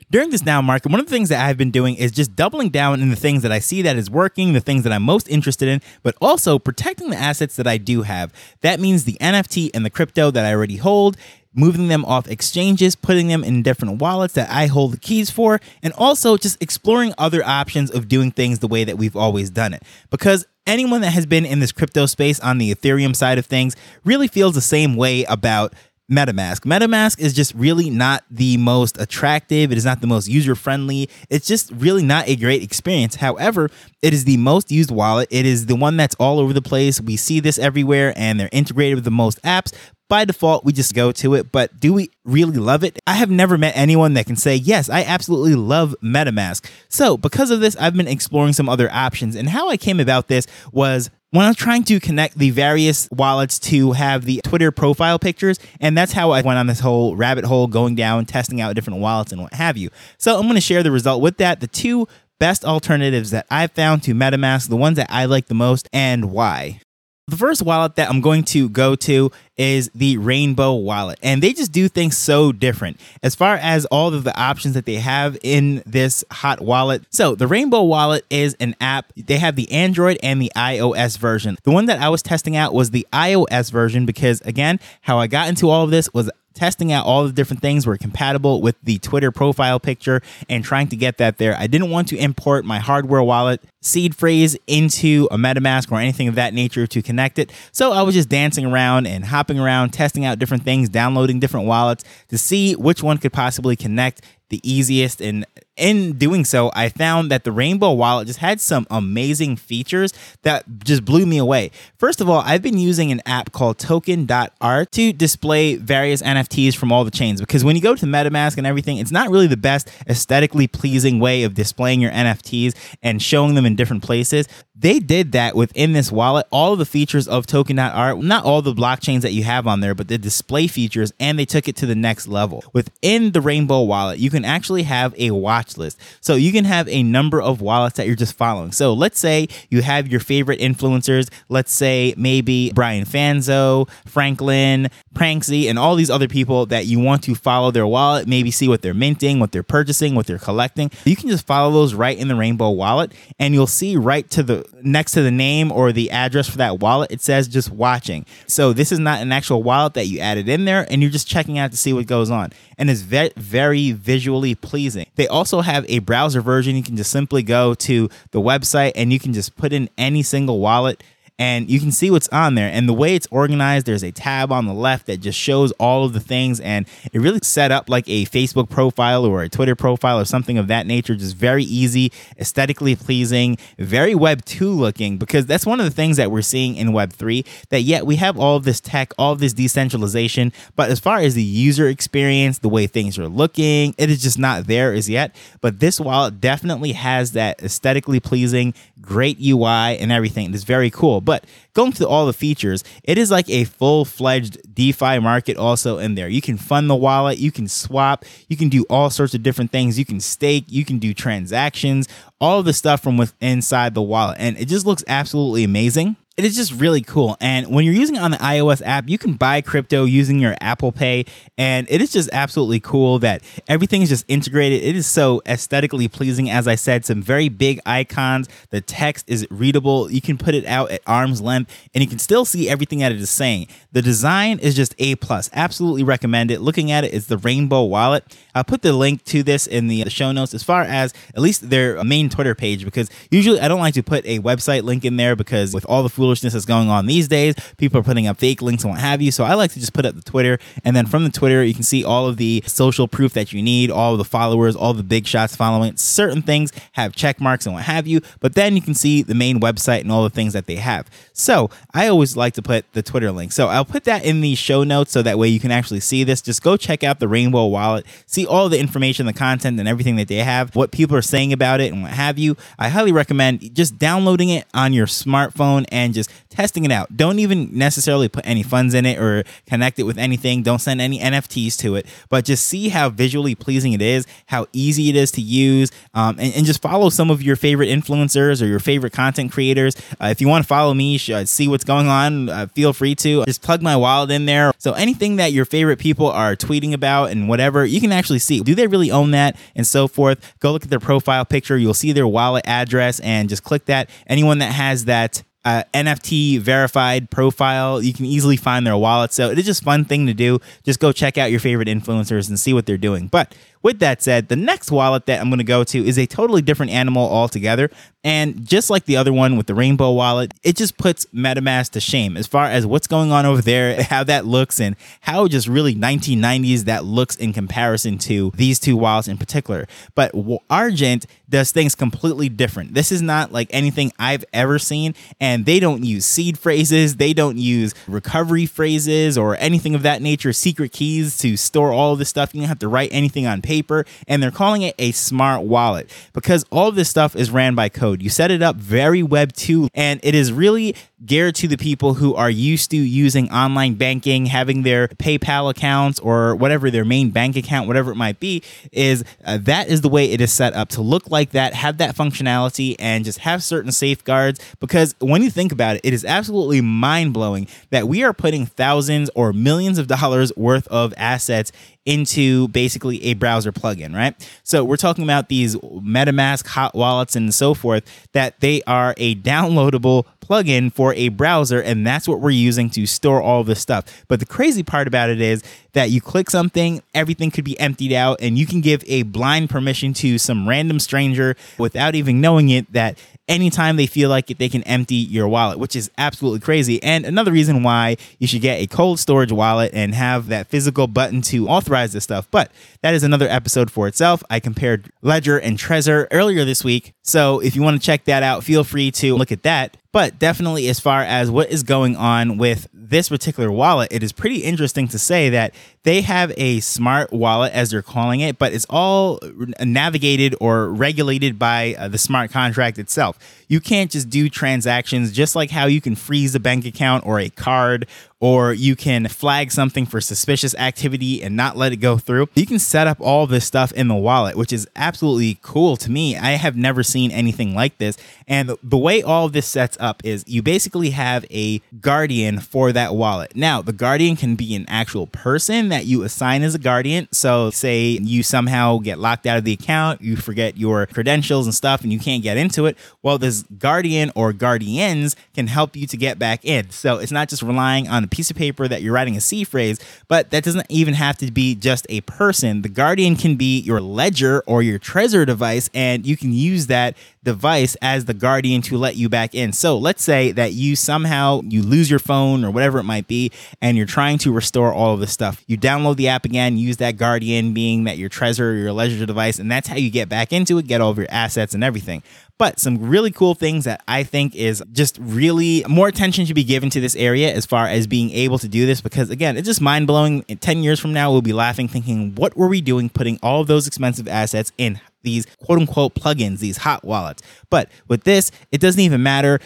During 0.09 0.29
this 0.29 0.43
now 0.43 0.61
market, 0.61 0.91
one 0.91 0.99
of 0.99 1.05
the 1.05 1.09
things 1.09 1.29
that 1.29 1.45
I've 1.45 1.57
been 1.57 1.71
doing 1.71 1.95
is 1.95 2.11
just 2.11 2.35
doubling 2.35 2.69
down 2.69 3.01
in 3.01 3.09
the 3.09 3.15
things 3.15 3.43
that 3.43 3.51
I 3.53 3.59
see 3.59 3.81
that 3.81 3.95
is 3.95 4.09
working, 4.09 4.51
the 4.51 4.59
things 4.59 4.83
that 4.83 4.91
I'm 4.91 5.03
most 5.03 5.29
interested 5.29 5.69
in, 5.69 5.81
but 6.03 6.15
also 6.19 6.59
protecting 6.59 7.11
the 7.11 7.17
assets 7.17 7.55
that 7.55 7.65
I 7.65 7.77
do 7.77 8.01
have. 8.01 8.33
That 8.59 8.81
means 8.81 9.05
the 9.05 9.17
NFT 9.21 9.71
and 9.73 9.85
the 9.85 9.89
crypto 9.89 10.29
that 10.29 10.45
I 10.45 10.53
already 10.53 10.75
hold 10.75 11.15
moving 11.54 11.88
them 11.88 12.05
off 12.05 12.27
exchanges, 12.27 12.95
putting 12.95 13.27
them 13.27 13.43
in 13.43 13.63
different 13.63 14.02
wallets 14.02 14.34
that 14.35 14.49
I 14.49 14.67
hold 14.67 14.94
the 14.94 14.98
keys 14.98 15.30
for, 15.30 15.59
and 15.84 15.93
also 15.93 16.38
just 16.38 16.62
exploring 16.62 17.13
other 17.17 17.43
options 17.45 17.91
of 17.91 18.07
doing 18.07 18.31
things 18.31 18.59
the 18.59 18.67
way 18.67 18.84
that 18.84 18.98
we've 18.98 19.16
always 19.16 19.49
done 19.49 19.73
it. 19.73 19.84
Because 20.09 20.45
anyone 20.66 21.02
that 21.02 21.12
has 21.12 21.26
been 21.26 21.45
in 21.45 21.59
this 21.59 21.71
crypto 21.71 22.05
space 22.05 22.40
on 22.40 22.57
the 22.57 22.73
Ethereum 22.73 23.16
side 23.16 23.38
of 23.38 23.45
things 23.45 23.76
really 24.05 24.27
feels 24.27 24.55
the 24.55 24.62
same 24.62 24.95
way 24.95 25.23
about 25.26 25.73
MetaMask. 26.12 26.62
MetaMask 26.66 27.20
is 27.20 27.34
just 27.34 27.55
really 27.55 27.90
not 27.90 28.26
the 28.29 28.57
most 28.57 28.99
attractive. 28.99 29.71
It 29.71 29.77
is 29.77 29.85
not 29.85 30.02
the 30.02 30.07
most 30.07 30.27
user 30.27 30.55
friendly. 30.55 31.09
It's 31.29 31.48
just 31.48 31.71
really 31.71 32.04
not 32.04 32.27
a 32.27 32.35
great 32.35 32.62
experience. 32.62 33.15
However, 33.15 33.70
it 34.02 34.13
is 34.13 34.26
the 34.26 34.35
most 34.35 34.71
used 34.71 34.91
wallet. 34.91 35.29
It 35.31 35.45
is 35.45 35.68
the 35.68 35.76
one 35.76 35.95
that's 35.95 36.15
all 36.20 36.40
over 36.40 36.52
the 36.52 36.62
place. 36.62 36.99
We 36.99 37.15
see 37.15 37.40
this 37.40 37.57
everywhere 37.57 38.13
and 38.18 38.38
they're 38.38 38.49
integrated 38.52 38.95
with 38.95 39.05
the 39.05 39.12
most 39.12 39.41
apps 39.43 39.73
by 40.11 40.25
default, 40.25 40.65
we 40.65 40.73
just 40.73 40.93
go 40.93 41.13
to 41.13 41.35
it. 41.35 41.53
But 41.53 41.79
do 41.79 41.93
we 41.93 42.11
really 42.25 42.57
love 42.57 42.83
it? 42.83 42.99
I 43.07 43.13
have 43.13 43.31
never 43.31 43.57
met 43.57 43.77
anyone 43.77 44.13
that 44.15 44.25
can 44.25 44.35
say, 44.35 44.57
yes, 44.57 44.89
I 44.89 45.03
absolutely 45.03 45.55
love 45.55 45.95
MetaMask. 46.03 46.70
So, 46.90 47.15
because 47.15 47.49
of 47.49 47.62
this, 47.62 47.77
I've 47.77 47.95
been 47.95 48.09
exploring 48.09 48.51
some 48.51 48.68
other 48.68 48.91
options. 48.91 49.37
And 49.37 49.48
how 49.48 49.70
I 49.70 49.77
came 49.77 50.01
about 50.01 50.27
this 50.27 50.48
was 50.73 51.09
when 51.29 51.45
I 51.45 51.48
was 51.48 51.55
trying 51.55 51.85
to 51.85 52.01
connect 52.01 52.37
the 52.37 52.49
various 52.49 53.07
wallets 53.09 53.57
to 53.59 53.93
have 53.93 54.26
the 54.26 54.41
Twitter 54.43 54.70
profile 54.70 55.18
pictures, 55.18 55.59
and 55.79 55.98
that's 55.98 56.12
how 56.12 56.31
I 56.31 56.41
went 56.41 56.59
on 56.59 56.68
this 56.68 56.81
whole 56.81 57.15
rabbit 57.15 57.46
hole 57.46 57.68
going 57.68 57.96
down, 57.96 58.25
testing 58.25 58.59
out 58.59 58.75
different 58.75 58.99
wallets 58.99 59.31
and 59.31 59.41
what 59.41 59.53
have 59.53 59.77
you. 59.77 59.91
So 60.18 60.35
I'm 60.35 60.43
going 60.43 60.55
to 60.55 60.62
share 60.62 60.84
the 60.84 60.91
result 60.91 61.21
with 61.21 61.37
that. 61.37 61.62
The 61.62 61.68
two 61.68 62.05
best 62.37 62.65
alternatives 62.65 63.31
that 63.31 63.48
I've 63.49 63.71
found 63.71 64.03
to 64.03 64.13
MetaMask, 64.13 64.68
the 64.68 64.75
ones 64.75 64.97
that 64.97 65.07
I 65.09 65.23
like 65.23 65.46
the 65.46 65.53
most, 65.53 65.88
and 65.94 66.31
why. 66.31 66.81
The 67.28 67.38
first 67.38 67.62
wallet 67.62 67.96
that 67.96 68.09
I'm 68.09 68.19
going 68.19 68.44
to 68.46 68.68
go 68.68 68.96
to 68.96 69.31
is 69.56 69.90
the 69.94 70.18
Rainbow 70.18 70.74
wallet, 70.74 71.19
and 71.22 71.41
they 71.41 71.53
just 71.53 71.72
do 71.72 71.88
things 71.88 72.18
so 72.18 72.52
different 72.52 73.00
as 73.22 73.36
far 73.36 73.56
as 73.56 73.86
all 73.86 74.14
of 74.14 74.24
the 74.24 74.38
options 74.38 74.74
that 74.74 74.86
they 74.86 74.96
have 74.96 75.38
in 75.44 75.84
this 75.86 76.25
hot 76.31 76.62
wallet. 76.62 77.06
So, 77.12 77.36
the 77.36 77.47
Rainbow 77.47 77.84
wallet 77.84 78.25
is 78.30 78.56
an 78.59 78.75
app. 78.81 79.14
They 79.16 79.38
have 79.38 79.56
the 79.56 79.72
Android 79.72 80.18
and 80.24 80.42
the 80.42 80.52
iOS 80.56 81.18
version. 81.18 81.58
The 81.64 81.72
one 81.72 81.86
that 81.86 82.02
I 82.02 82.09
was 82.09 82.24
testing 82.24 82.56
out 82.56 82.74
was 82.74 82.90
the 82.90 83.08
iOS 83.14 83.72
version 83.72 84.06
because, 84.06 84.42
again, 84.42 84.80
how 85.02 85.19
I 85.19 85.28
got 85.28 85.47
into 85.47 85.69
all 85.69 85.84
of 85.84 85.92
this 85.92 86.12
was 86.14 86.30
testing 86.53 86.91
out 86.91 87.06
all 87.06 87.25
the 87.25 87.31
different 87.31 87.62
things 87.62 87.85
were 87.85 87.97
compatible 87.97 88.62
with 88.62 88.75
the 88.84 88.97
Twitter 89.00 89.31
profile 89.31 89.80
picture 89.80 90.22
and 90.50 90.63
trying 90.63 90.88
to 90.90 90.96
get 90.96 91.18
that 91.18 91.38
there. 91.38 91.56
I 91.58 91.68
didn't 91.68 91.90
want 91.90 92.08
to 92.09 92.18
import 92.18 92.66
my 92.66 92.80
hardware 92.80 93.24
wallet 93.24 93.62
seed 93.81 94.16
phrase 94.16 94.56
into 94.68 95.28
a 95.31 95.38
MetaMask 95.38 95.91
or 95.91 96.00
anything 96.00 96.28
of 96.28 96.35
that 96.35 96.53
nature 96.53 96.85
to 96.88 97.02
connect 97.02 97.40
it. 97.40 97.52
So 97.72 97.91
I 97.91 98.03
was 98.03 98.16
just 98.16 98.30
dancing 98.30 98.66
around 98.66 99.08
and 99.08 99.25
hopping 99.25 99.59
around, 99.59 99.90
testing 99.91 100.25
out 100.25 100.40
different 100.40 100.63
things, 100.63 100.90
downloading 100.90 101.40
different 101.40 101.66
wallets 101.66 102.03
to 102.30 102.38
see 102.38 102.74
which 102.75 103.02
one 103.02 103.18
could 103.18 103.34
possibly 103.34 103.75
connect 103.75 104.22
the 104.50 104.62
easiest 104.69 105.22
and 105.22 105.46
in 105.78 106.18
doing 106.18 106.46
so, 106.46 106.72
I 106.75 106.90
found 106.90 107.31
that 107.31 107.44
the 107.44 107.52
Rainbow 107.52 107.91
wallet 107.94 108.28
just 108.28 108.40
had 108.40 108.59
some 108.59 108.86
amazing 108.91 109.56
features 109.56 110.14
that 110.44 110.66
just 110.84 111.06
blew 111.06 111.26
me 111.26 111.38
away. 111.38 111.72
First 111.98 112.22
of 112.22 112.30
all, 112.30 112.42
I've 112.46 112.62
been 112.62 112.78
using 112.78 113.12
an 113.12 113.22
app 113.26 113.52
called 113.52 113.80
token.art 113.80 114.92
to 114.92 115.14
display 115.14 115.76
various 115.76 116.22
NFTs 116.22 116.76
from 116.76 116.92
all 116.92 117.04
the 117.04 117.12
chains 117.12 117.40
because 117.40 117.64
when 117.64 117.76
you 117.76 117.81
go 117.81 117.96
to 117.96 118.06
MetaMask 118.06 118.58
and 118.58 118.68
everything, 118.68 118.98
it's 118.98 119.12
not 119.12 119.30
really 119.30 119.48
the 119.48 119.58
best 119.58 119.90
aesthetically 120.08 120.68
pleasing 120.68 121.20
way 121.20 121.44
of 121.44 121.54
displaying 121.54 122.02
your 122.02 122.12
NFTs 122.12 122.76
and 123.02 123.22
showing 123.22 123.56
them 123.56 123.66
in 123.66 123.76
different 123.76 124.04
places. 124.04 124.48
They 124.81 124.98
did 124.98 125.31
that 125.34 125.56
within 125.56 125.94
this 125.94 126.12
wallet, 126.12 126.48
all 126.52 126.76
the 126.76 126.88
features 126.88 127.28
of 127.28 127.46
token.art, 127.46 128.18
not 128.18 128.44
all 128.44 128.64
the 128.64 128.74
blockchains 128.74 129.22
that 129.22 129.31
you 129.31 129.44
have 129.44 129.68
on 129.68 129.80
there, 129.80 129.94
but 129.94 130.08
the 130.08 130.18
display 130.18 130.66
features, 130.66 131.14
and 131.20 131.38
they 131.38 131.46
took 131.46 131.68
it 131.68 131.76
to 131.78 131.86
the 131.86 131.94
next 131.94 132.28
level. 132.28 132.64
Within 132.74 133.31
the 133.31 133.42
Rainbow 133.42 133.84
wallet, 133.84 134.18
you 134.18 134.31
can 134.31 134.44
actually 134.44 134.81
have 134.84 135.14
a 135.20 135.30
watch 135.30 135.61
watch 135.62 135.78
list. 135.78 136.00
So 136.22 136.36
you 136.36 136.52
can 136.52 136.66
have 136.66 136.88
a 136.90 137.04
number 137.04 137.42
of 137.42 137.62
wallets 137.62 137.98
that 137.98 138.08
you're 138.08 138.16
just 138.16 138.36
following. 138.36 138.72
So 138.72 138.94
let's 138.94 139.20
say 139.20 139.48
you 139.70 139.82
have 139.84 140.08
your 140.08 140.20
favorite 140.20 140.60
influencers. 140.60 141.30
Let's 141.50 141.72
say 141.72 142.16
maybe 142.18 142.72
Brian 142.74 143.06
Fanzo, 143.06 143.88
Franklin, 144.06 144.90
Pranksy, 145.14 145.70
and 145.70 145.78
all 145.78 145.96
these 145.96 146.10
other 146.10 146.28
people 146.28 146.66
that 146.68 146.88
you 146.88 147.00
want 147.00 147.24
to 147.24 147.36
follow 147.36 147.70
their 147.70 147.86
wallet, 147.86 148.28
maybe 148.28 148.50
see 148.50 148.68
what 148.68 148.82
they're 148.82 148.94
minting, 148.94 149.40
what 149.40 149.52
they're 149.52 149.62
purchasing, 149.62 150.16
what 150.16 150.26
they're 150.26 150.40
collecting. 150.40 150.90
You 151.06 151.16
can 151.16 151.30
just 151.30 151.46
follow 151.46 151.72
those 151.72 151.94
right 151.94 152.18
in 152.18 152.28
the 152.28 152.36
Rainbow 152.36 152.72
wallet, 152.72 153.12
and 153.40 153.54
you'll 153.54 153.68
see 153.68 153.96
right 153.98 154.28
to 154.32 154.42
the 154.42 154.66
next 154.82 155.12
to 155.12 155.22
the 155.22 155.32
name 155.32 155.72
or 155.72 155.92
the 155.92 156.10
address 156.10 156.50
for 156.50 156.58
that 156.58 156.80
wallet, 156.80 157.12
it 157.12 157.22
says 157.22 157.48
just 157.48 157.70
watching. 157.70 158.26
So 158.48 158.74
this 158.74 158.92
is 158.92 159.00
not 159.00 159.22
an 159.22 159.32
actual 159.32 159.62
wallet 159.62 159.94
that 159.94 160.08
you 160.08 160.20
added 160.20 160.50
in 160.50 160.66
there, 160.66 160.88
and 160.90 161.02
you're 161.02 161.12
just 161.12 161.28
checking 161.28 161.60
out 161.60 161.72
to 161.72 161.78
see 161.78 161.94
what 161.94 162.08
goes 162.08 162.32
on. 162.32 162.52
And 162.78 162.90
it's 162.90 163.02
very, 163.02 163.32
very 163.36 163.92
visually 163.92 164.56
pleasing. 164.56 165.06
They 165.16 165.28
also 165.28 165.50
have 165.59 165.85
a 165.89 166.00
browser 166.00 166.39
version. 166.39 166.78
You 166.78 166.84
can 166.84 166.95
just 166.95 167.12
simply 167.12 167.44
go 167.44 167.73
to 167.73 168.07
the 168.31 168.39
website 168.39 168.94
and 168.95 169.12
you 169.12 169.19
can 169.19 169.34
just 169.34 169.57
put 169.57 169.73
in 169.73 169.89
any 169.97 170.23
single 170.23 170.59
wallet 170.59 171.03
and 171.41 171.72
you 171.72 171.79
can 171.79 171.91
see 171.91 172.12
what's 172.12 172.28
on 172.28 172.53
there. 172.53 172.69
And 172.72 172.88
the 172.88 172.94
way 172.94 173.16
it's 173.16 173.28
organized, 173.31 173.88
there's 173.88 174.03
a 174.03 174.12
tab 174.12 174.52
on 174.52 174.68
the 174.68 174.75
left 174.75 175.07
that 175.07 175.18
just 175.18 175.40
shows 175.40 175.72
all 175.79 176.06
of 176.06 176.13
the 176.13 176.19
things, 176.19 176.59
and 176.59 176.85
it 177.12 177.19
really 177.19 177.40
set 177.41 177.72
up 177.72 177.90
like 177.90 178.07
a 178.07 178.25
Facebook 178.25 178.69
profile 178.69 179.25
or 179.25 179.41
a 179.41 179.50
Twitter 179.50 179.75
profile 179.75 180.19
or 180.19 180.25
something 180.25 180.59
of 180.59 180.68
that 180.68 180.85
nature. 180.85 181.16
Just 181.16 181.35
very 181.35 181.63
easy, 181.63 182.12
aesthetically 182.38 182.96
pleasing, 182.96 183.57
very 183.80 184.13
Web 184.13 184.46
2 184.46 184.69
looking, 184.72 185.18
because 185.18 185.47
that's 185.47 185.66
one 185.66 185.80
of 185.80 185.85
the 185.85 185.91
things 185.91 186.18
that 186.18 186.30
we're 186.30 186.44
seeing 186.44 186.75
in 186.75 186.94
Web 186.94 187.12
3. 187.12 187.44
That 187.69 187.81
yet 187.81 188.06
we 188.06 188.18
have 188.18 188.38
all 188.38 188.57
of 188.57 188.63
this 188.63 188.80
tech, 188.80 189.12
all 189.18 189.34
of 189.34 189.40
this 189.40 189.53
decentralization, 189.53 190.53
but 190.75 190.91
as 190.91 191.00
far 191.00 191.18
as 191.18 191.34
the 191.34 191.41
user 191.41 191.88
experience, 191.88 192.59
the 192.59 192.69
way 192.69 192.85
things 192.85 193.18
are 193.18 193.28
looking, 193.28 193.96
it 193.97 194.12
is 194.12 194.22
just 194.22 194.38
not 194.38 194.68
there 194.68 194.94
as 194.94 195.09
yet. 195.09 195.35
But 195.59 195.80
this 195.80 196.00
wallet 196.00 196.40
definitely 196.40 196.91
has 196.91 197.31
that 197.31 197.63
aesthetically 197.63 198.19
pleasing, 198.19 198.75
great 199.01 199.40
UI 199.40 199.97
and 199.97 200.12
everything. 200.12 200.53
It's 200.53 200.63
very 200.66 200.91
cool. 200.91 201.19
But 201.19 201.31
but 201.31 201.46
going 201.74 201.94
through 201.94 202.08
all 202.08 202.25
the 202.25 202.34
features, 202.34 202.84
it 203.06 203.18
is 203.18 203.31
like 203.31 203.50
a 203.50 203.64
full 203.64 204.03
fledged 204.03 204.58
DeFi 204.75 205.19
market 205.19 205.56
also 205.56 205.97
in 205.97 206.16
there. 206.16 206.28
You 206.28 206.42
can 206.42 206.58
fund 206.58 206.90
the 206.90 206.96
wallet, 206.96 207.38
you 207.38 207.53
can 207.53 207.69
swap, 207.69 208.25
you 208.50 208.58
can 208.58 208.68
do 208.68 208.86
all 208.90 209.09
sorts 209.09 209.34
of 209.34 209.42
different 209.42 209.72
things. 209.72 209.97
You 209.97 210.03
can 210.03 210.19
stake, 210.19 210.66
you 210.68 210.84
can 210.84 211.00
do 211.00 211.14
transactions, 211.14 212.09
all 212.42 212.64
the 212.64 212.74
stuff 212.74 213.02
from 213.02 213.16
within 213.16 213.62
inside 213.62 213.94
the 213.94 214.02
wallet. 214.02 214.38
And 214.40 214.58
it 214.58 214.68
just 214.68 214.86
looks 214.86 215.03
absolutely 215.08 215.64
amazing 215.64 216.18
it 216.41 216.47
is 216.47 216.56
just 216.56 216.74
really 216.74 217.02
cool. 217.02 217.38
And 217.40 217.68
when 217.68 217.85
you're 217.85 217.94
using 217.94 218.16
it 218.16 218.22
on 218.22 218.31
the 218.31 218.38
iOS 218.38 218.81
app, 218.84 219.07
you 219.07 219.19
can 219.19 219.34
buy 219.34 219.62
crypto 219.62 220.06
using 220.06 220.40
your 220.40 220.56
Apple 220.59 220.91
Pay. 220.91 221.25
And 221.56 221.85
it 221.90 222.02
is 222.02 222.12
just 222.12 222.31
absolutely 222.34 222.79
cool 222.79 223.19
that 223.19 223.44
everything 223.68 224.02
is 224.02 224.09
just 224.09 224.25
integrated. 224.28 224.81
It 224.81 224.96
is 224.96 225.06
so 225.06 225.44
aesthetically 225.46 226.07
pleasing. 226.07 226.50
As 226.50 226.68
I 226.68 226.74
said, 226.74 227.06
some 227.06 227.22
very 227.22 227.47
big 227.47 227.80
icons. 227.85 228.50
The 228.72 228.81
text 228.81 229.30
is 229.30 229.46
readable. 229.51 230.12
You 230.12 230.19
can 230.19 230.40
put 230.40 230.56
it 230.56 230.66
out 230.66 230.90
at 230.90 231.01
arm's 231.06 231.41
length 231.41 231.72
and 231.94 232.03
you 232.03 232.09
can 232.09 232.18
still 232.18 232.44
see 232.44 232.68
everything 232.68 233.00
that 233.00 233.12
it 233.12 233.19
is 233.19 233.30
saying. 233.30 233.68
The 233.91 234.01
design 234.01 234.57
is 234.59 234.75
just 234.75 234.96
A 234.97 235.16
plus. 235.16 235.50
Absolutely 235.53 236.03
recommend 236.03 236.50
it. 236.50 236.62
Looking 236.62 236.91
at 236.91 237.03
it, 237.03 237.13
it's 237.13 237.28
the 237.28 237.38
Rainbow 237.38 237.83
Wallet. 237.83 238.24
I'll 238.56 238.63
put 238.63 238.81
the 238.81 238.94
link 238.94 239.24
to 239.25 239.44
this 239.44 239.68
in 239.68 239.88
the 239.88 240.06
uh, 240.06 240.10
show 240.10 240.31
notes 240.31 240.54
as 240.54 240.63
far 240.63 240.81
as 240.81 241.13
at 241.36 241.42
least 241.42 241.69
their 241.69 242.04
main 242.04 242.30
Twitter 242.30 242.56
page 242.56 242.83
because 242.83 243.10
usually 243.30 243.60
I 243.60 243.68
don't 243.68 243.80
like 243.80 243.94
to 243.94 244.04
put 244.04 244.25
a 244.25 244.39
website 244.39 244.83
link 244.83 245.06
in 245.06 245.18
there 245.18 245.36
because 245.36 245.74
with 245.74 245.86
all 245.86 246.04
the 246.04 246.10
foolishness 246.31 246.54
that's 246.54 246.66
going 246.66 246.88
on 246.88 247.07
these 247.07 247.28
days, 247.28 247.56
people 247.75 248.00
are 248.00 248.04
putting 248.04 248.25
up 248.25 248.38
fake 248.38 248.62
links 248.62 248.86
and 248.86 248.92
what 248.94 249.01
have 249.01 249.22
you. 249.22 249.31
So 249.31 249.44
I 249.44 249.56
like 249.56 249.72
to 249.74 249.80
just 249.81 249.92
put 249.92 250.06
up 250.06 250.16
the 250.16 250.22
Twitter 250.22 250.60
and 250.86 250.95
then 250.95 251.06
from 251.06 251.25
the 251.25 251.30
Twitter 251.30 251.62
you 251.62 251.74
can 251.74 251.83
see 251.83 252.06
all 252.06 252.25
of 252.25 252.38
the 252.38 252.63
social 252.66 253.06
proof 253.06 253.33
that 253.33 253.51
you 253.51 253.62
need, 253.62 253.92
all 253.92 254.16
the 254.16 254.24
followers, 254.24 254.74
all 254.74 254.94
the 254.94 255.04
big 255.04 255.28
shots 255.28 255.57
following. 255.57 255.98
Certain 255.98 256.42
things 256.42 256.72
have 256.94 257.13
check 257.13 257.42
marks 257.42 257.66
and 257.66 257.75
what 257.75 257.83
have 257.83 258.07
you, 258.07 258.22
but 258.39 258.56
then 258.56 258.78
you 258.78 258.81
can 258.81 258.94
see 258.94 259.22
the 259.22 259.36
main 259.36 259.60
website 259.60 260.01
and 260.01 260.12
all 260.12 260.24
the 260.24 260.30
things 260.30 260.54
that 260.54 260.68
they 260.68 260.78
have. 260.78 261.10
So 261.33 261.69
I 261.94 262.07
always 262.07 262.38
like 262.38 262.54
to 262.54 262.62
put 262.62 262.86
the 262.94 263.04
Twitter 263.04 263.31
link. 263.31 263.51
So 263.51 263.68
I'll 263.68 263.83
put 263.83 264.06
that 264.06 264.24
in 264.24 264.39
the 264.39 264.56
show 264.56 264.86
notes 264.86 265.12
so 265.12 265.22
that 265.22 265.38
way 265.38 265.50
you 265.50 265.60
can 265.60 265.72
actually 265.72 266.00
see 266.00 266.24
this. 266.24 266.42
Just 266.42 266.63
go 266.63 266.78
check 266.78 267.04
out 267.04 267.19
the 267.19 267.28
Rainbow 267.28 267.66
Wallet, 267.66 268.06
see 268.25 268.45
all 268.48 268.69
the 268.69 268.80
information, 268.80 269.25
the 269.25 269.33
content, 269.33 269.78
and 269.80 269.89
everything 269.89 270.16
that 270.16 270.30
they 270.30 270.38
have, 270.38 270.74
what 270.78 270.92
people 270.92 271.18
are 271.18 271.22
saying 271.22 271.51
about 271.51 271.81
it, 271.81 271.92
and 271.92 272.04
what 272.04 272.12
have 272.12 272.39
you. 272.39 272.56
I 272.80 272.88
highly 272.88 273.12
recommend 273.12 273.75
just 273.75 273.98
downloading 273.98 274.50
it 274.50 274.66
on 274.74 274.94
your 274.94 275.07
smartphone 275.07 275.86
and 275.92 276.13
just 276.13 276.20
just 276.21 276.50
testing 276.50 276.85
it 276.85 276.91
out. 276.91 277.15
Don't 277.15 277.39
even 277.39 277.69
necessarily 277.77 278.29
put 278.29 278.45
any 278.45 278.63
funds 278.63 278.94
in 278.94 279.06
it 279.06 279.19
or 279.19 279.44
connect 279.65 280.00
it 280.00 280.03
with 280.03 280.18
anything. 280.18 280.63
Don't 280.63 280.79
send 280.79 281.01
any 281.01 281.19
NFTs 281.19 281.77
to 281.79 281.95
it, 281.95 282.06
but 282.29 282.45
just 282.45 282.65
see 282.65 282.89
how 282.89 283.09
visually 283.09 283.56
pleasing 283.56 283.94
it 283.94 284.01
is, 284.01 284.25
how 284.47 284.68
easy 284.73 285.09
it 285.09 285.15
is 285.15 285.31
to 285.31 285.41
use, 285.41 285.91
um, 286.13 286.38
and, 286.39 286.53
and, 286.56 286.65
just 286.65 286.81
follow 286.81 287.09
some 287.09 287.31
of 287.31 287.41
your 287.41 287.56
favorite 287.56 287.89
influencers 287.89 288.62
or 288.62 288.65
your 288.65 288.79
favorite 288.79 289.13
content 289.13 289.51
creators. 289.51 289.95
Uh, 290.21 290.27
if 290.27 290.39
you 290.39 290.47
want 290.47 290.63
to 290.63 290.68
follow 290.68 290.94
me, 290.94 291.19
uh, 291.33 291.44
see 291.44 291.68
what's 291.68 291.83
going 291.83 292.07
on, 292.07 292.50
uh, 292.50 292.68
feel 292.68 292.94
free 292.94 293.15
to 293.15 293.44
just 293.45 293.62
plug 293.62 293.81
my 293.81 293.95
wallet 293.95 294.31
in 294.31 294.45
there. 294.45 294.71
So 294.77 294.94
anything 294.94 295.38
that 295.38 295.51
your 295.51 295.65
favorite 295.65 296.00
people 296.00 296.27
are 296.27 296.56
tweeting 296.56 296.94
about 296.94 297.31
and 297.31 297.50
whatever, 297.50 297.85
you 297.85 298.00
can 298.00 298.12
actually 298.12 298.39
see. 298.39 298.62
Do 298.62 298.75
they 298.75 298.88
really 298.88 299.12
own 299.12 299.31
that 299.31 299.57
and 299.75 299.85
so 299.85 300.07
forth? 300.07 300.53
Go 300.59 300.71
look 300.71 300.83
at 300.83 300.89
their 300.89 301.00
profile 301.00 301.45
picture. 301.45 301.77
You'll 301.77 301.94
see 301.94 302.12
their 302.12 302.27
wallet 302.27 302.63
address 302.68 303.19
and 303.19 303.50
just 303.50 303.63
click 303.63 303.85
that. 303.85 304.09
Anyone 304.27 304.59
that 304.59 304.71
has 304.71 305.06
that 305.06 305.44
uh, 305.63 305.84
NFT 305.94 306.60
verified 306.60 307.30
profile. 307.30 308.02
You 308.02 308.13
can 308.13 308.25
easily 308.25 308.58
find 308.58 308.86
their 308.86 308.98
wallet. 308.98 309.34
So 309.34 309.50
it 309.50 309.60
is 309.60 309.66
just 309.66 309.84
fun 309.84 310.06
thing 310.06 310.28
to 310.28 310.34
do. 310.34 310.60
Just 310.84 311.00
go 311.00 311.12
check 311.12 311.38
out 311.38 311.52
your 311.52 311.60
favorite 311.60 311.88
influencers 311.88 312.50
and 312.50 312.60
see 312.60 312.74
what 312.74 312.86
they're 312.86 312.98
doing. 312.98 313.28
But 313.28 313.56
with 313.83 314.00
that 314.00 314.22
said, 314.22 314.50
the 314.50 314.56
next 314.56 314.92
wallet 314.92 315.25
that 315.25 315.42
I'm 315.42 315.50
going 315.50 315.57
to 315.60 315.63
go 315.63 315.83
to 315.83 316.06
is 316.06 316.18
a 316.18 316.25
totally 316.25 316.62
different 316.62 316.92
animal 316.92 317.28
altogether. 317.30 317.89
And 318.24 318.68
just 318.68 318.92
like 318.92 319.06
the 319.06 319.18
other 319.18 319.33
one 319.33 319.57
with 319.57 319.66
the 319.66 319.74
rainbow 319.74 320.12
wallet, 320.12 320.54
it 320.62 320.75
just 320.75 320.98
puts 320.98 321.25
MetaMask 321.33 321.89
to 321.92 322.00
shame 322.00 322.38
as 322.38 322.45
far 322.45 322.66
as 322.66 322.86
what's 322.86 323.07
going 323.07 323.31
on 323.31 323.48
over 323.48 323.62
there, 323.62 324.04
how 324.10 324.24
that 324.25 324.45
looks, 324.45 324.80
and 324.80 324.95
how 325.22 325.48
just 325.48 325.68
really 325.68 325.95
1990s 325.95 326.81
that 326.81 327.04
looks 327.04 327.36
in 327.36 327.51
comparison 327.51 328.19
to 328.19 328.51
these 328.56 328.80
two 328.80 328.95
wallets 328.95 329.28
in 329.28 329.38
particular. 329.38 329.88
But 330.13 330.36
Argent 330.69 331.25
does 331.50 331.72
things 331.72 331.95
completely 331.95 332.48
different. 332.48 332.94
This 332.94 333.12
is 333.12 333.22
not 333.22 333.51
like 333.51 333.68
anything 333.72 334.13
I've 334.19 334.45
ever 334.54 334.78
seen, 334.78 335.16
and 335.39 335.66
they 335.66 335.80
don't 335.80 336.04
use 336.04 336.25
seed 336.25 336.60
phrases, 336.60 337.16
they 337.16 337.33
don't 337.33 337.57
use 337.57 337.94
recovery 338.07 338.68
phrases 338.68 339.38
or 339.38 339.57
anything 339.57 339.95
of 339.95 340.04
that 340.04 340.22
nature, 340.22 340.54
secret 340.54 340.92
keys 340.92 341.38
to 341.39 341.57
store 341.57 341.92
all 341.92 342.13
of 342.13 342.19
this 342.19 342.30
stuff. 342.30 342.54
You 342.54 342.62
don't 342.62 342.69
have 342.69 342.80
to 342.80 342.88
write 342.88 343.10
anything 343.12 343.48
on 343.48 343.62
paper, 343.71 344.06
and 344.27 344.44
they're 344.44 344.51
calling 344.51 344.81
it 344.81 344.94
a 345.00 345.13
smart 345.13 345.63
wallet 345.63 346.12
because 346.33 346.65
all 346.71 346.89
of 346.89 346.95
this 346.95 347.09
stuff 347.09 347.38
is 347.38 347.50
ran 347.50 347.73
by 347.73 347.88
code. 347.88 348.21
You 348.21 348.29
set 348.29 348.51
it 348.51 348.62
up 348.62 348.75
very 348.75 349.23
Web 349.23 349.53
2, 349.53 349.88
and 349.94 350.19
it 350.23 350.35
is 350.35 350.51
really 350.51 350.94
geared 351.25 351.56
to 351.56 351.68
the 351.68 351.77
people 351.77 352.15
who 352.15 352.33
are 352.35 352.50
used 352.50 352.91
to 352.91 352.97
using 352.97 353.50
online 353.50 353.94
banking, 353.94 354.47
having 354.47 354.81
their 354.81 355.07
PayPal 355.07 355.69
accounts 355.69 356.19
or 356.19 356.53
whatever 356.56 356.91
their 356.91 357.06
main 357.06 357.29
bank 357.29 357.56
account, 357.56 357.88
whatever 357.88 358.12
it 358.12 358.15
might 358.15 358.39
be, 358.41 358.62
is 358.91 359.23
uh, 359.45 359.57
that 359.62 359.88
is 359.88 360.01
the 360.01 360.09
way 360.09 360.31
it 360.31 360.41
is 360.41 360.51
set 360.51 360.73
up 360.73 360.89
to 360.89 361.01
look 361.01 361.29
like 361.29 361.51
that, 361.51 361.73
have 361.73 361.97
that 362.00 362.15
functionality, 362.15 362.95
and 363.00 363.23
just 363.23 363.39
have 363.39 363.63
certain 363.63 363.91
safeguards. 363.91 364.59
Because 364.81 365.15
when 365.19 365.44
you 365.44 365.50
think 365.50 365.71
about 365.71 365.95
it, 365.95 366.01
it 366.03 366.13
is 366.13 366.25
absolutely 366.25 366.81
mind 366.81 367.33
blowing 367.33 367.68
that 367.91 368.07
we 368.07 368.23
are 368.23 368.33
putting 368.33 368.65
thousands 368.65 369.29
or 369.33 369.53
millions 369.53 369.97
of 369.97 370.07
dollars 370.07 370.51
worth 370.57 370.88
of 370.88 371.13
assets 371.15 371.71
into 372.06 372.68
basically 372.69 373.24
a 373.24 373.36
browser 373.36 373.71
plugin, 373.71 374.15
right? 374.15 374.36
So 374.63 374.83
we're 374.83 374.98
talking 374.98 375.24
about 375.24 375.50
these 375.50 375.75
MetaMask 375.75 376.65
hot 376.68 376.95
wallets 376.95 377.36
and 377.36 377.53
so 377.53 377.74
forth 377.74 378.03
that 378.33 378.59
they 378.59 378.81
are 378.88 379.13
a 379.18 379.36
downloadable 379.36 380.25
plugin 380.42 380.92
for 380.92 381.13
a 381.13 381.30
browser, 381.30 381.80
and 381.80 382.06
that's 382.06 382.27
what 382.27 382.39
we're 382.39 382.50
using 382.50 382.89
to 382.92 383.06
store 383.06 383.42
all 383.42 383.63
this 383.63 383.80
stuff. 383.80 384.25
But 384.27 384.39
the 384.39 384.45
crazy 384.45 384.83
part 384.83 385.07
about 385.07 385.30
it 385.30 385.39
is 385.39 385.63
that 385.94 386.10
you 386.10 386.22
click 386.22 386.50
something, 386.50 387.02
everything 387.14 387.52
could 387.52 387.66
be 387.66 387.80
emptied 387.80 388.14
out, 388.14 388.40
and 388.42 388.58
you 388.58 388.66
can 388.66 388.82
give 388.82 389.04
a 389.08 389.24
blind 389.24 389.70
permission 389.70 390.14
to 390.14 390.38
some 390.38 390.68
random 390.68 391.00
stranger 391.00 391.56
without 391.78 392.16
even 392.16 392.42
knowing 392.42 392.70
it 392.70 392.92
that 392.94 393.18
anytime 393.48 393.98
they 393.98 394.08
feel 394.08 394.30
like 394.30 394.50
it, 394.50 394.58
they 394.58 394.70
can 394.70 394.82
empty 394.84 395.16
your 395.16 395.48
wallet, 395.48 395.78
which 395.78 395.96
is 395.96 396.10
absolutely 396.18 396.60
crazy. 396.60 397.04
And 397.04 397.26
another 397.26 397.52
reason 397.52 397.84
why 397.84 398.18
you 398.40 398.48
should 398.48 398.62
get 398.62 398.80
a 398.80 398.88
cold 398.88 399.20
storage 399.20 399.52
wallet 399.52 399.92
and 399.94 400.16
have 400.16 400.48
that 400.48 400.68
physical 400.68 401.08
button 401.08 401.42
to 401.44 401.68
authorize 401.68 402.14
this 402.14 402.24
stuff. 402.24 402.48
But 402.50 402.72
that 403.02 403.14
is 403.14 403.24
another 403.24 403.48
episode 403.50 403.92
for 403.92 404.08
itself. 404.08 404.42
I 404.50 404.60
compared 404.60 405.12
Ledger 405.22 405.58
and 405.58 405.78
Trezor 405.78 406.28
earlier 406.32 406.64
this 406.64 406.84
week. 406.84 407.14
So 407.24 407.60
if 407.60 407.76
you 407.76 407.82
want 407.82 408.00
to 408.00 408.06
check 408.06 408.24
that 408.26 408.42
out, 408.42 408.64
feel 408.64 408.84
free 408.84 409.12
to 409.12 409.36
look 409.36 409.52
at 409.52 409.64
that. 409.64 409.98
But 410.13 410.40
definitely, 410.40 410.90
as 410.90 411.00
far 411.00 411.22
as 411.22 411.50
what 411.50 411.69
is 411.72 411.84
going 411.84 412.18
on 412.18 412.58
with 412.58 412.88
this 412.94 413.30
particular 413.30 413.72
wallet, 413.72 414.12
it 414.12 414.24
is 414.24 414.34
pretty 414.34 414.58
interesting 414.58 415.08
to 415.10 415.18
say 415.18 415.50
that 415.52 415.74
they 416.04 416.19
have 416.22 416.52
a 416.58 416.81
smart 416.81 417.31
wallet, 417.31 417.72
as 417.72 417.92
they're 417.92 418.02
calling 418.02 418.42
it, 418.42 418.58
but 418.58 418.74
it's 418.74 418.86
all 418.90 419.40
navigated 419.80 420.54
or 420.60 420.90
regulated 420.90 421.58
by 421.58 421.96
uh, 421.98 422.10
the 422.10 422.18
smart 422.18 422.52
contract 422.52 422.98
itself. 423.00 423.40
You 423.69 423.80
can't 423.80 424.12
just 424.12 424.30
do 424.30 424.50
transactions 424.50 425.31
just 425.31 425.56
like 425.56 425.72
how 425.72 425.86
you 425.86 426.02
can 426.02 426.16
freeze 426.16 426.56
a 426.56 426.60
bank 426.60 426.86
account 426.86 427.25
or 427.25 427.40
a 427.40 427.50
card 427.50 428.06
or 428.42 428.74
you 428.74 428.96
can 428.96 429.28
flag 429.28 429.72
something 429.72 430.06
for 430.06 430.20
suspicious 430.20 430.76
activity 430.76 431.42
and 431.42 431.56
not 431.56 431.78
let 431.78 431.94
it 431.94 431.98
go 431.98 432.18
through. 432.18 432.50
You 432.56 432.66
can 432.66 432.80
set 432.80 433.08
up 433.08 433.22
all 433.22 433.48
this 433.48 433.66
stuff 433.66 433.92
in 433.94 434.08
the 434.08 434.16
wallet, 434.16 434.58
which 434.58 434.74
is 434.74 434.88
absolutely 434.96 435.60
cool 435.62 435.96
to 435.98 436.12
me. 436.12 436.36
I 436.36 436.52
have 436.52 436.76
never 436.76 437.04
seen 437.04 437.32
anything 437.32 437.76
like 437.76 438.00
this. 438.00 438.18
And 438.48 438.76
the 438.84 438.98
way 438.98 439.22
all 439.22 439.48
this 439.48 439.68
sets 439.68 439.96
up 440.00 440.22
is 440.26 440.44
you 440.48 440.62
basically 440.64 441.12
have 441.12 441.46
a 441.52 441.82
guardian 442.02 442.60
for 442.60 442.92
that 442.92 443.16
wallet. 443.16 443.56
Now, 443.56 443.82
the 443.82 443.94
guardian 443.94 444.36
can 444.36 444.56
be 444.56 444.76
an 444.76 444.86
actual 444.90 445.28
person 445.28 445.90
that 445.90 446.06
you 446.06 446.24
assign 446.24 446.64
as 446.64 446.74
a 446.74 446.80
guardian. 446.80 447.28
So, 447.32 447.70
say 447.70 448.18
you 448.22 448.42
somehow 448.42 448.98
get 448.98 449.20
locked 449.20 449.46
out 449.46 449.58
of 449.58 449.64
the 449.64 449.74
account, 449.74 450.22
you 450.22 450.36
forget 450.36 450.78
your 450.78 451.06
credentials 451.06 451.68
and 451.68 451.76
stuff, 451.76 452.02
and 452.02 452.12
you 452.12 452.20
can't 452.20 452.42
get 452.42 452.58
into 452.58 452.88
it. 452.88 452.98
Well, 453.22 453.38
this 453.38 453.64
guardian 453.78 454.32
or 454.36 454.52
guardians 454.52 455.36
can 455.54 455.68
help 455.68 455.96
you 455.96 456.08
to 456.08 456.18
get 456.18 456.40
back 456.40 456.66
in. 456.66 456.90
So, 456.90 457.20
it's 457.20 457.32
not 457.32 457.48
just 457.48 457.62
relying 457.62 458.08
on 458.08 458.28
piece 458.31 458.50
of 458.50 458.57
paper 458.57 458.88
that 458.88 459.01
you're 459.01 459.13
writing 459.13 459.36
a 459.36 459.42
seed 459.42 459.68
phrase, 459.68 460.00
but 460.28 460.50
that 460.50 460.63
doesn't 460.63 460.88
even 460.89 461.13
have 461.13 461.38
to 461.38 461.51
be 461.51 461.75
just 461.75 462.06
a 462.10 462.22
person. 462.22 462.81
The 462.81 462.89
guardian 462.89 463.36
can 463.36 463.56
be 463.56 463.80
your 463.80 464.01
ledger 464.01 464.63
or 464.66 464.81
your 464.81 464.98
Trezor 464.98 465.45
device, 465.45 465.89
and 465.94 466.25
you 466.25 466.36
can 466.36 466.51
use 466.51 466.88
that 466.88 467.16
device 467.44 467.95
as 468.01 468.25
the 468.25 468.33
guardian 468.33 468.81
to 468.83 468.98
let 468.98 469.16
you 469.16 469.28
back 469.28 469.56
in. 469.56 469.74
So 469.74 469.98
let's 469.98 470.24
say 470.24 470.51
that 470.51 470.74
you 470.74 470.95
somehow 470.95 471.62
you 471.63 471.81
lose 471.81 472.10
your 472.10 472.19
phone 472.19 472.63
or 472.63 472.69
whatever 472.69 473.00
it 473.00 473.04
might 473.04 473.28
be 473.28 473.51
and 473.81 473.98
you're 473.98 474.06
trying 474.06 474.38
to 474.39 474.51
restore 474.51 474.94
all 474.94 475.13
of 475.13 475.19
this 475.19 475.31
stuff. 475.31 475.63
You 475.68 475.78
download 475.78 476.18
the 476.18 476.28
app 476.28 476.45
again, 476.45 476.78
use 476.78 476.98
that 476.98 477.18
guardian 477.18 477.74
being 477.74 478.04
that 478.04 478.18
your 478.18 478.30
Trezor 478.30 478.60
or 478.60 478.74
your 478.74 478.94
ledger 478.94 479.25
device 479.25 479.60
and 479.60 479.72
that's 479.72 479.88
how 479.88 479.95
you 479.95 480.12
get 480.12 480.30
back 480.30 480.54
into 480.54 480.78
it, 480.78 480.88
get 480.88 481.01
all 481.01 481.10
of 481.10 481.18
your 481.18 481.28
assets 481.30 481.74
and 481.74 481.83
everything. 481.83 482.22
But 482.62 482.80
some 482.80 483.10
really 483.10 483.31
cool 483.31 483.56
things 483.56 483.86
that 483.86 484.04
I 484.08 484.22
think 484.22 484.56
is 484.56 484.84
just 484.94 485.18
really 485.19 485.84
more 485.90 486.08
attention 486.08 486.46
should 486.46 486.54
be 486.54 486.63
given 486.63 486.92
to 486.92 487.02
this 487.02 487.16
area 487.16 487.52
as 487.52 487.66
far 487.66 487.88
as 487.88 488.06
being 488.06 488.30
able 488.30 488.60
to 488.60 488.68
do 488.68 488.86
this 488.86 489.02
because 489.02 489.31
again, 489.31 489.58
it's 489.58 489.66
just 489.66 489.81
mind 489.81 490.06
blowing. 490.06 490.44
10 490.44 490.84
years 490.84 491.00
from 491.00 491.12
now, 491.12 491.31
we'll 491.31 491.42
be 491.42 491.54
laughing 491.54 491.88
thinking, 491.88 492.36
what 492.36 492.56
were 492.56 492.68
we 492.68 492.80
doing 492.80 493.10
putting 493.10 493.40
all 493.42 493.62
of 493.62 493.68
those 493.68 493.88
expensive 493.88 494.28
assets 494.28 494.71
in 494.78 495.02
these 495.23 495.45
quote 495.63 495.80
unquote 495.80 496.16
plugins, 496.16 496.59
these 496.59 496.78
hot 496.78 497.04
wallets. 497.04 497.42
But 497.69 497.90
with 498.07 498.23
this, 498.23 498.51
it 498.71 498.81
doesn't 498.81 498.99
even 498.99 499.23
matter. 499.23 499.59